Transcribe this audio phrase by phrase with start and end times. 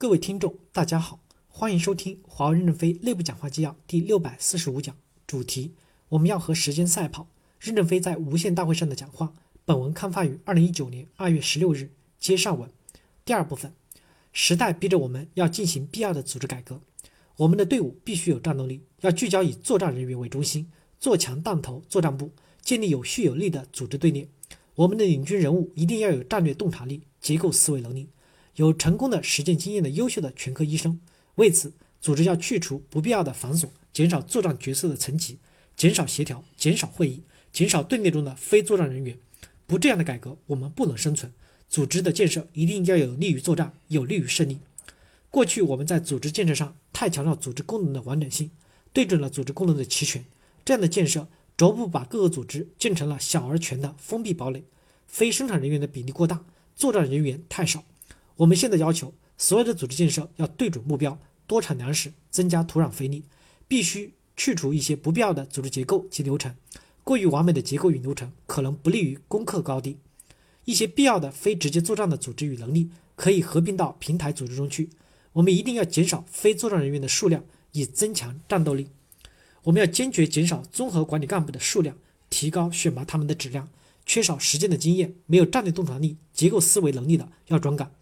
[0.00, 1.20] 各位听众，大家好，
[1.50, 5.72] 欢迎收听华为任正非内部讲话纪要第六百四十五讲，主题：
[6.08, 7.28] 我们要和时间赛跑。
[7.58, 9.34] 任正非在无线大会上的讲话。
[9.66, 11.90] 本文刊发于二零一九年二月十六日。
[12.18, 12.70] 接上文，
[13.26, 13.74] 第二部分，
[14.32, 16.80] 时代逼着我们要进行必要的组织改革。
[17.36, 22.30] 我们的队伍必须有战斗力，要聚焦以作战人员为中心，做强弹头作战部，
[22.62, 24.26] 建立有序有力的组织队列。
[24.76, 28.08] 我们的领军人物一定要有战略洞察力、结构思维能力。
[28.56, 31.00] 有成功的实践经验的优秀的全科医生，
[31.36, 35.38] 为此，组织要去除不必要的繁琐，减少作战角色的层级，
[35.76, 37.22] 减少协调，减少会议，
[37.52, 39.16] 减少队列中的非作战人员。
[39.66, 41.32] 不这样的改革，我们不能生存。
[41.68, 44.58] 组织的建设一定要有利于作战，有利于胜利。
[45.30, 48.50] 过去我们在组织建设上太强调组织功能的完整性，
[48.92, 50.24] 对准了组织功能的齐全，
[50.64, 54.64] 这样的建设逐步把各个组织建成了小而全的封闭堡垒，
[55.06, 56.44] 非生产人员的比例过大，
[56.74, 57.84] 作战人员太少。
[58.40, 63.24] 我们现在要求所有的组织建设要对准目标，多产粮食，增加土壤肥力，
[63.68, 66.54] 必须去除一些不必要的组织结构及流程。
[67.04, 69.98] 过于完美的结构与流程可能不利于攻克高地。
[70.64, 74.88] 一些必要的非直接作战的组织与能力可以合并到平台组织中去。
[75.34, 78.88] 我们一定要减少非作战人员的数量，以增强战斗力。
[79.64, 81.94] 我们要坚决减少综合管理干部的数量，
[82.30, 83.68] 提高选拔他们的质量。
[84.06, 87.92] 缺少实践的经验，没有战略洞察力、结构思维能力的要转岗。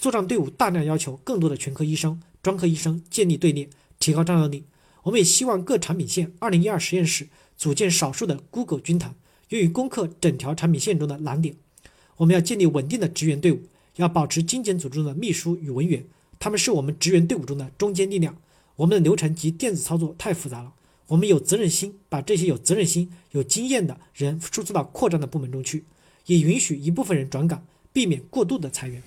[0.00, 4.64] 作战队伍大量要求更多的全科医生、专科医生建立队列，提高战斗力。
[5.02, 9.14] 我们也希望各产品线2012实验室组建少数的 Google 军团，
[9.50, 11.54] 用于攻克整条产品线中的难点。
[12.16, 13.60] 我们要建立稳定的职员队伍，
[13.96, 16.06] 要保持精简组织中的秘书与文员，
[16.38, 18.38] 他们是我们职员队伍中的中坚力量。
[18.76, 20.72] 我们的流程及电子操作太复杂了，
[21.08, 25.84] 我们有责任心把这些有责任心、有经验的人输出到扩张的部门中去，
[26.24, 29.02] 也允许一部分人转岗，避免过度的裁员。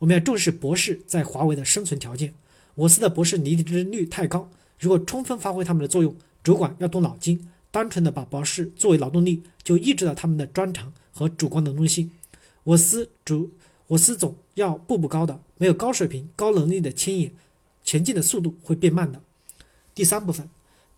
[0.00, 2.34] 我们要重视博士在华为的生存条件。
[2.74, 7.48] 我司的博士离职率太高，如果充分发挥他们的作用，主管要动脑筋。
[7.72, 12.10] 单纯的把博士作为劳动力，就抑制了他们的专长和主观能动性。
[12.64, 13.52] 我司主，
[13.86, 17.32] 我司总要步步高的，没有高水平、高能力的牵引，
[17.84, 19.22] 前进的速度会变慢的。
[19.94, 20.48] 第三部分，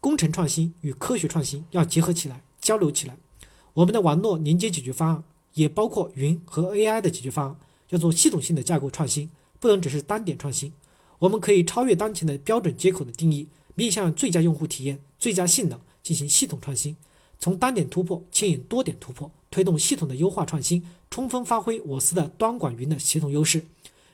[0.00, 3.18] 工程创新与科学创新要结合起来，交流起来。
[3.74, 7.56] 我们的网络连接解决方案也包括云和 AI 的解决方案。
[7.92, 9.28] 要做系统性的架构创新，
[9.60, 10.72] 不能只是单点创新。
[11.18, 16.96] 我们可以超越当前的标准接口的定义，面向最佳用户体验、最佳性能进行系统创新，
[17.38, 23.66] 从单点突破牵引多点突破，推动系统的优化创新，充分发挥我司的端管云的协同优势，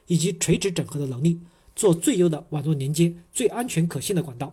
[0.08, 1.40] 以及垂直整合的能力，
[1.76, 4.52] 做最优的网络连接、最安全可信的管道。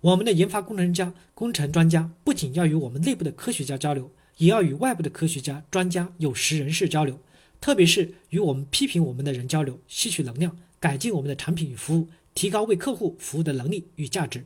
[0.00, 7.18] 我们的研发工程家、工程专家不仅要与我们内部的科学家交流，也要与外部的科学家、专家、有识人士交流。
[7.62, 14.44] 特别是与我们批评我们的人交流，吸取能量，改进我们的产品与服务，提高为客户服务的能力与价值。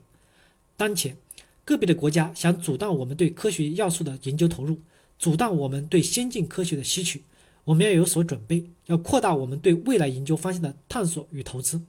[0.77, 1.17] 当前，
[1.65, 4.83] 个别的国家想阻断我们对科学要素的研究投入，
[5.19, 7.23] 阻断我们对先进科学的吸取。
[7.65, 11.81] 我们要有所准备，要扩大我们对未来研究方向的探索与投资，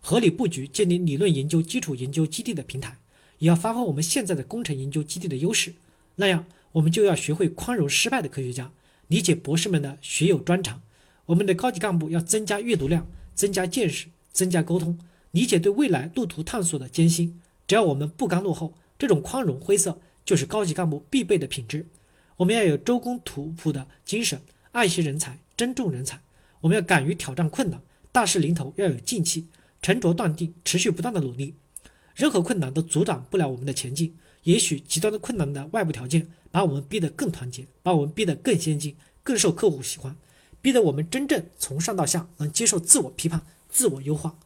[0.00, 2.96] 合理布局建立理论研究基础研究基地的平台，
[3.38, 5.74] 也要发挥我们现在的工程研究基地的优势。
[6.16, 8.72] 那样，我们就要学会宽容失败的科学家。
[9.10, 10.82] 理解博士们的学有专长，
[11.26, 14.96] 我们的高级干部要增加阅读量，增加见识，增加沟通，
[15.32, 17.40] 理解对未来路途探索的艰辛。
[17.66, 21.88] 只要我们不甘落后，这种宽容灰色就是高级干部必备的品质。
[22.36, 26.20] 我们要有周公吐哺的精神，爱惜人才，珍重人才。
[26.60, 27.82] 我们要敢于挑战困难，
[28.12, 29.48] 大势临头要有静气，
[29.82, 31.56] 沉着断定，持续不断的努力。
[32.14, 34.16] 任何困难都阻挡不了我们的前进。
[34.44, 40.16] 也许极端的困难的外部条件把我们逼得更团结，把我们逼得更先进，更受客户喜欢，
[40.60, 44.36] 逼得我们真正从上到下能接受自我批判、自我优化。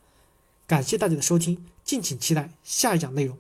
[0.67, 3.37] 感谢大家的收听，敬请期待下一讲内容。